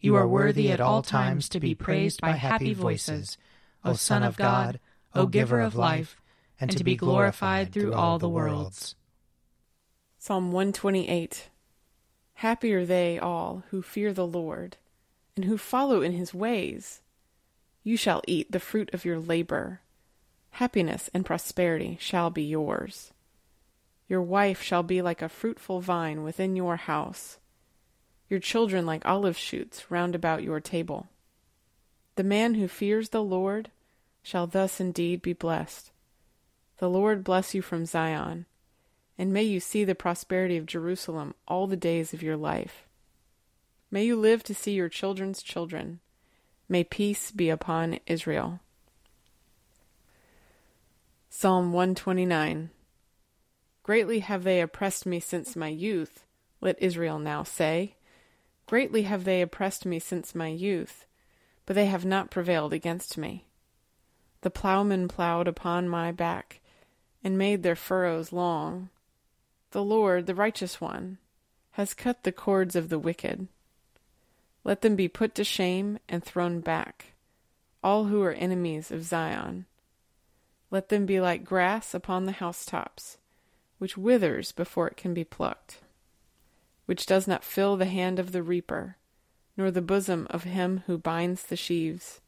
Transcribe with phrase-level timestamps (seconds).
[0.00, 3.36] You are worthy at all times to be praised by happy voices,
[3.84, 4.80] O Son of God,
[5.14, 6.20] O Giver of life,
[6.58, 8.94] and to be glorified through all the worlds.
[10.18, 11.50] Psalm 128
[12.34, 14.78] Happy are they all who fear the Lord,
[15.36, 17.02] and who follow in his ways.
[17.82, 19.80] You shall eat the fruit of your labor.
[20.52, 23.12] Happiness and prosperity shall be yours.
[24.08, 27.38] Your wife shall be like a fruitful vine within your house,
[28.30, 31.08] your children like olive shoots round about your table.
[32.16, 33.70] The man who fears the Lord
[34.22, 35.90] shall thus indeed be blessed.
[36.78, 38.46] The Lord bless you from Zion
[39.20, 42.86] and may you see the prosperity of Jerusalem all the days of your life.
[43.90, 46.00] May you live to see your children's children.
[46.70, 48.60] May peace be upon Israel.
[51.28, 52.70] Psalm 129
[53.82, 56.24] Greatly have they oppressed me since my youth,
[56.62, 57.96] let Israel now say.
[58.70, 61.04] Greatly have they oppressed me since my youth,
[61.66, 63.44] but they have not prevailed against me.
[64.42, 66.60] The ploughmen ploughed upon my back,
[67.24, 68.88] and made their furrows long.
[69.72, 71.18] The Lord, the righteous one,
[71.72, 73.48] has cut the cords of the wicked.
[74.62, 77.14] Let them be put to shame and thrown back,
[77.82, 79.66] all who are enemies of Zion.
[80.70, 83.18] Let them be like grass upon the housetops,
[83.78, 85.78] which withers before it can be plucked,
[86.90, 88.96] which does not fill the hand of the reaper,
[89.56, 92.20] nor the bosom of him who binds the sheaves,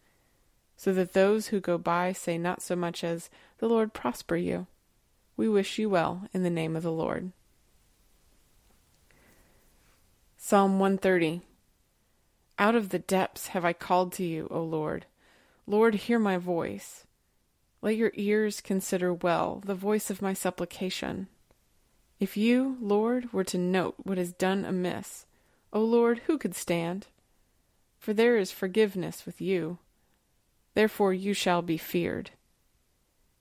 [0.77, 3.29] so that those who go by say not so much as,
[3.59, 4.69] The Lord prosper you.
[5.37, 7.33] We wish you well in the name of the Lord.
[10.37, 11.41] Psalm 130
[12.57, 15.07] Out of the depths have I called to you, O Lord.
[15.67, 17.05] Lord, hear my voice.
[17.81, 21.27] Let your ears consider well the voice of my supplication.
[22.23, 25.27] If you, Lord, were to note what is done amiss,
[25.73, 27.09] O Lord, who could stand?
[27.99, 29.79] For there is forgiveness with you.
[30.75, 32.31] Therefore you shall be feared.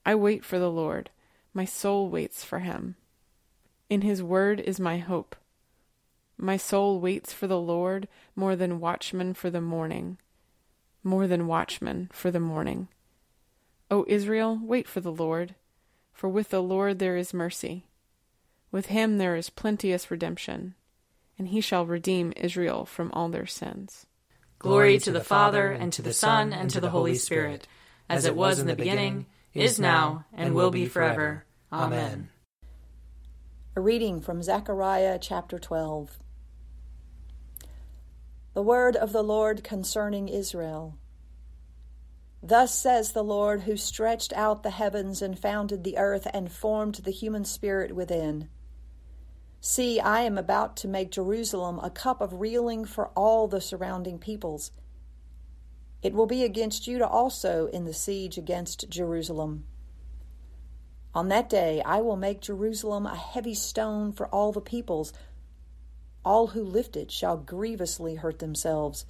[0.04, 1.12] I wait for the Lord.
[1.54, 2.96] My soul waits for him.
[3.88, 5.36] In his word is my hope.
[6.36, 10.18] My soul waits for the Lord more than watchmen for the morning.
[11.04, 12.88] More than watchmen for the morning.
[13.92, 15.54] O Israel, wait for the Lord,
[16.12, 17.86] for with the Lord there is mercy.
[18.72, 20.76] With him there is plenteous redemption,
[21.38, 24.06] and he shall redeem Israel from all their sins.
[24.60, 27.68] Glory to the Father, and to the Son, and to the Holy Spirit,
[28.08, 31.46] as it was in the beginning is now, and will be forever.
[31.74, 32.30] Amen.
[33.76, 36.20] A reading from Zechariah chapter 12.
[38.54, 40.98] The word of the Lord concerning Israel.
[42.44, 46.96] Thus says the Lord, who stretched out the heavens and founded the earth and formed
[46.96, 48.50] the human spirit within.
[49.64, 54.18] See, I am about to make Jerusalem a cup of reeling for all the surrounding
[54.18, 54.72] peoples.
[56.02, 59.66] It will be against Judah also in the siege against Jerusalem.
[61.14, 65.14] On that day I will make Jerusalem a heavy stone for all the peoples.
[66.26, 69.06] All who lift it shall grievously hurt themselves,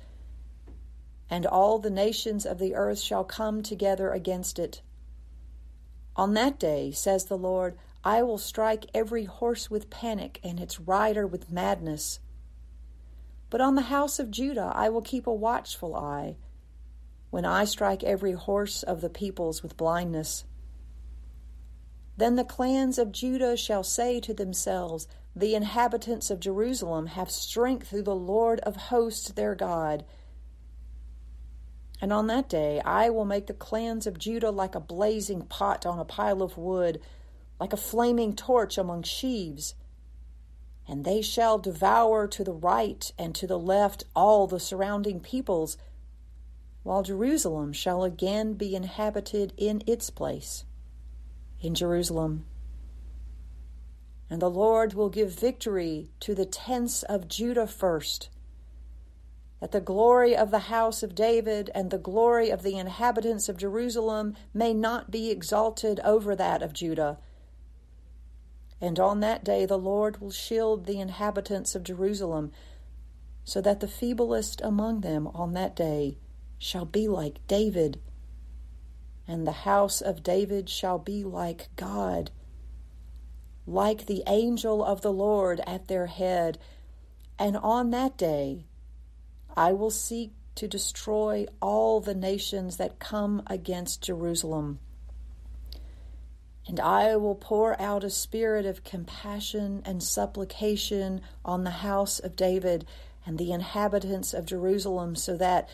[1.29, 4.81] and all the nations of the earth shall come together against it.
[6.17, 10.79] On that day, says the Lord, I will strike every horse with panic and its
[10.79, 12.19] rider with madness.
[13.49, 16.37] But on the house of Judah I will keep a watchful eye
[17.29, 20.45] when I strike every horse of the peoples with blindness.
[22.17, 27.87] Then the clans of Judah shall say to themselves, The inhabitants of Jerusalem have strength
[27.87, 30.05] through the Lord of hosts their God.
[32.01, 35.85] And on that day I will make the clans of Judah like a blazing pot
[35.85, 36.99] on a pile of wood,
[37.61, 39.75] like a flaming torch among sheaves.
[40.87, 45.77] And they shall devour to the right and to the left all the surrounding peoples
[46.81, 50.65] while Jerusalem shall again be inhabited in its place,
[51.59, 52.45] in Jerusalem.
[54.27, 58.31] And the Lord will give victory to the tents of Judah first,
[59.59, 63.57] that the glory of the house of David and the glory of the inhabitants of
[63.57, 67.19] Jerusalem may not be exalted over that of Judah.
[68.81, 72.51] And on that day the Lord will shield the inhabitants of Jerusalem,
[73.43, 76.17] so that the feeblest among them on that day
[76.57, 77.99] shall be like David,
[79.27, 82.31] and the house of David shall be like God,
[83.67, 86.57] like the angel of the Lord at their head.
[87.37, 88.65] And on that day
[89.55, 94.79] I will seek to destroy all the nations that come against Jerusalem.
[96.67, 102.35] And I will pour out a spirit of compassion and supplication on the house of
[102.35, 102.85] David
[103.25, 105.69] and the inhabitants of Jerusalem, so that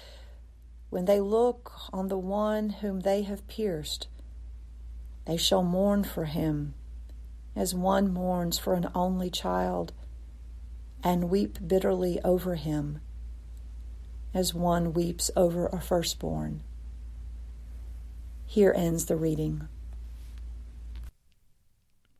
[0.89, 4.07] when they look on the one whom they have pierced,
[5.25, 6.73] they shall mourn for him
[7.55, 9.91] as one mourns for an only child,
[11.03, 12.99] and weep bitterly over him
[14.33, 16.61] as one weeps over a firstborn.
[18.45, 19.67] Here ends the reading.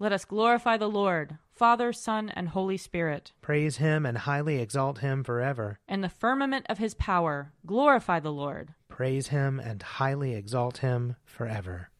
[0.00, 3.32] Let us glorify the Lord, Father, Son, and Holy Spirit.
[3.40, 5.80] Praise him and highly exalt him forever.
[5.88, 8.74] In the firmament of his power, glorify the Lord.
[8.88, 11.90] Praise him and highly exalt him forever.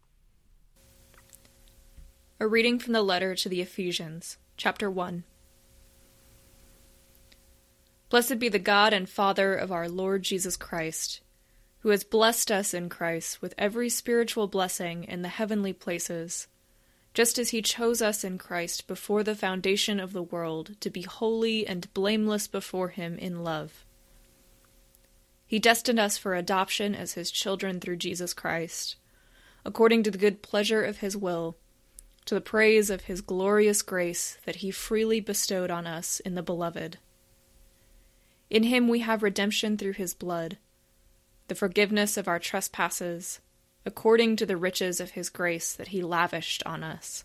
[2.38, 5.24] A reading from the letter to the Ephesians, chapter 1.
[8.10, 11.20] Blessed be the God and Father of our Lord Jesus Christ,
[11.80, 16.46] who has blessed us in Christ with every spiritual blessing in the heavenly places
[17.18, 21.02] just as he chose us in Christ before the foundation of the world to be
[21.02, 23.84] holy and blameless before him in love.
[25.44, 28.94] He destined us for adoption as his children through Jesus Christ,
[29.64, 31.56] according to the good pleasure of his will,
[32.26, 36.40] to the praise of his glorious grace that he freely bestowed on us in the
[36.40, 36.98] Beloved.
[38.48, 40.56] In him we have redemption through his blood,
[41.48, 43.40] the forgiveness of our trespasses
[43.84, 47.24] according to the riches of his grace that he lavished on us.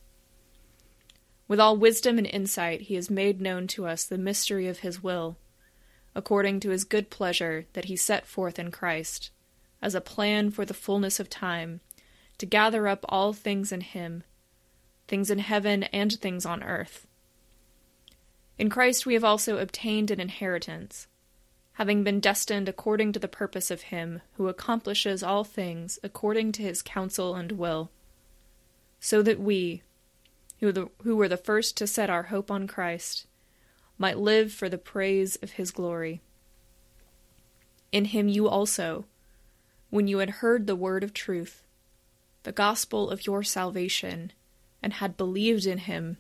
[1.47, 5.03] With all wisdom and insight, he has made known to us the mystery of his
[5.03, 5.37] will,
[6.15, 9.29] according to his good pleasure that he set forth in Christ,
[9.81, 11.81] as a plan for the fullness of time,
[12.37, 14.23] to gather up all things in him,
[15.07, 17.07] things in heaven and things on earth.
[18.57, 21.07] In Christ we have also obtained an inheritance,
[21.73, 26.61] having been destined according to the purpose of Him who accomplishes all things according to
[26.61, 27.89] His counsel and will,
[28.99, 29.81] so that we,
[30.59, 33.25] who, the, who were the first to set our hope on Christ,
[33.97, 36.21] might live for the praise of His glory.
[37.91, 39.05] In Him you also,
[39.89, 41.63] when you had heard the word of truth,
[42.43, 44.31] the gospel of your salvation,
[44.81, 46.17] and had believed in Him,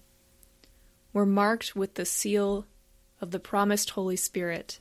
[1.11, 2.65] were marked with the seal
[3.21, 4.79] of the promised Holy Spirit.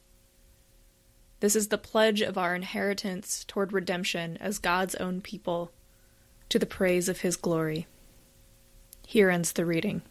[1.43, 5.73] This is the pledge of our inheritance toward redemption as God's own people,
[6.51, 7.89] to the praise of His glory.
[9.09, 10.03] Here ends the reading.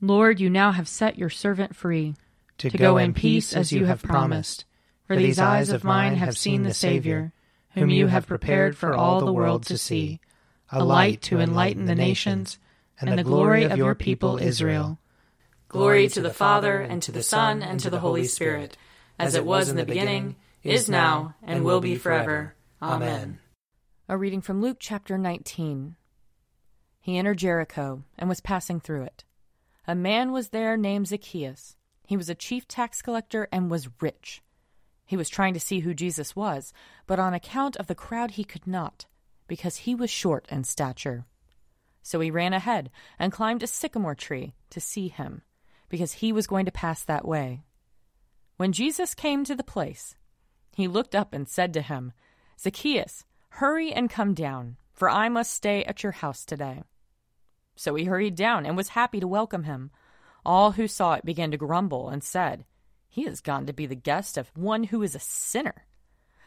[0.00, 2.14] Lord, you now have set your servant free
[2.56, 4.64] to, to go in peace as you have promised.
[5.06, 7.34] For these eyes of mine have seen the Savior,
[7.72, 10.20] whom you have prepared for all the world to see,
[10.72, 12.58] a light to enlighten the nations
[12.98, 14.98] and the glory of your people Israel.
[15.68, 18.78] Glory to the Father, and to the Son, and to the Holy Spirit,
[19.18, 22.54] as it was in the beginning, is now, and will be forever.
[22.82, 23.38] Amen.
[24.08, 25.96] A reading from Luke chapter 19.
[27.00, 29.24] He entered Jericho and was passing through it.
[29.86, 31.76] A man was there named Zacchaeus.
[32.04, 34.42] He was a chief tax collector and was rich.
[35.04, 36.72] He was trying to see who Jesus was,
[37.06, 39.06] but on account of the crowd he could not,
[39.46, 41.26] because he was short in stature.
[42.02, 45.42] So he ran ahead and climbed a sycamore tree to see him,
[45.88, 47.62] because he was going to pass that way.
[48.56, 50.16] When Jesus came to the place,
[50.74, 52.12] he looked up and said to him,
[52.58, 56.82] Zacchaeus, hurry and come down, for I must stay at your house today.
[57.74, 59.90] So he hurried down and was happy to welcome him.
[60.44, 62.64] All who saw it began to grumble and said,
[63.08, 65.86] He has gone to be the guest of one who is a sinner.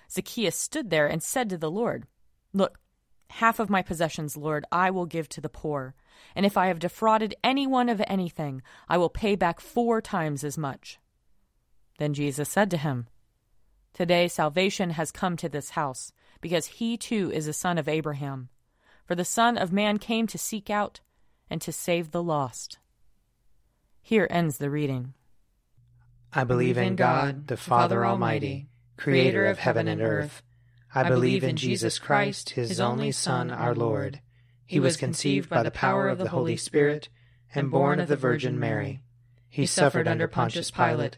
[0.10, 2.08] Zacchaeus stood there and said to the Lord,
[2.54, 2.80] Look,
[3.30, 5.94] Half of my possessions, Lord, I will give to the poor.
[6.36, 10.58] And if I have defrauded anyone of anything, I will pay back four times as
[10.58, 11.00] much.
[12.00, 13.08] Then Jesus said to him,
[13.94, 18.48] Today salvation has come to this house, because he too is a son of Abraham.
[19.06, 21.02] For the Son of Man came to seek out
[21.50, 22.78] and to save the lost.
[24.02, 25.14] Here ends the reading.
[26.32, 30.42] I believe in God, the Father Almighty, creator of heaven and earth.
[30.96, 34.22] I believe in Jesus Christ, his only Son, our Lord.
[34.66, 37.10] He was conceived by the power of the Holy Spirit
[37.54, 39.02] and born of the Virgin Mary.
[39.50, 41.18] He suffered under Pontius Pilate,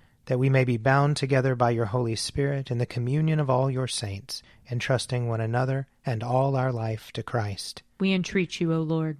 [0.31, 3.69] That we may be bound together by your Holy Spirit in the communion of all
[3.69, 7.83] your saints, entrusting one another and all our life to Christ.
[7.99, 9.17] We entreat you, O Lord.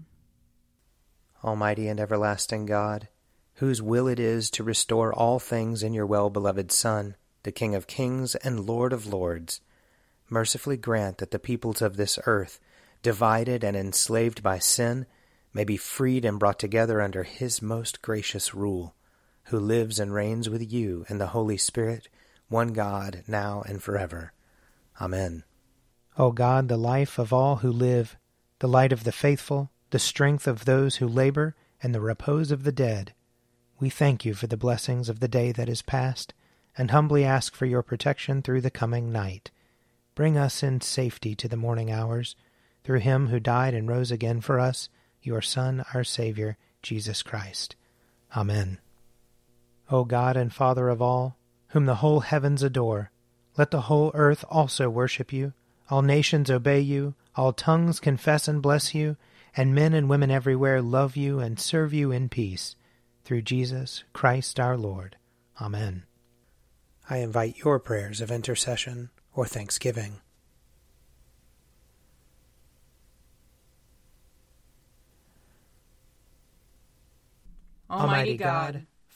[1.43, 3.09] Almighty and everlasting God,
[3.55, 7.75] whose will it is to restore all things in your well beloved Son, the King
[7.75, 9.59] of kings and Lord of lords,
[10.29, 12.57] mercifully grant that the peoples of this earth,
[13.03, 15.05] divided and enslaved by sin,
[15.53, 18.95] may be freed and brought together under his most gracious rule,
[19.51, 22.08] who lives and reigns with you in the Holy Spirit,
[22.50, 24.34] one God, now and forever.
[25.00, 25.43] Amen.
[26.17, 28.17] O God, the life of all who live,
[28.60, 32.63] the light of the faithful, the strength of those who labor, and the repose of
[32.63, 33.13] the dead,
[33.79, 36.34] we thank you for the blessings of the day that is past,
[36.77, 39.51] and humbly ask for your protection through the coming night
[40.13, 42.36] Bring us in safety to the morning hours,
[42.84, 44.89] through him who died and rose again for us,
[45.22, 47.75] your Son, our Saviour, Jesus Christ.
[48.36, 48.79] Amen.
[49.91, 53.12] O God and Father of all, whom the whole heavens adore,
[53.57, 55.51] Let the whole earth also worship you,
[55.89, 59.17] all nations obey you, all tongues confess and bless you,
[59.55, 62.77] and men and women everywhere love you and serve you in peace.
[63.25, 65.17] Through Jesus Christ our Lord.
[65.60, 66.03] Amen.
[67.10, 70.21] I invite your prayers of intercession or thanksgiving.
[77.89, 78.88] Almighty God,